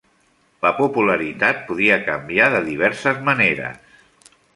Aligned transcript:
La 0.65 0.69
Popularitat 0.77 1.59
podia 1.67 1.97
canviar 2.07 2.47
de 2.55 2.61
diverses 2.71 3.21
maneres. 3.29 4.01